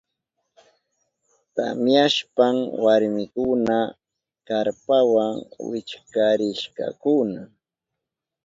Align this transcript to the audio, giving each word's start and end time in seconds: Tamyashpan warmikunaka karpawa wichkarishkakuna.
Tamyashpan 1.55 2.55
warmikunaka 2.83 3.99
karpawa 4.47 5.25
wichkarishkakuna. 5.69 7.41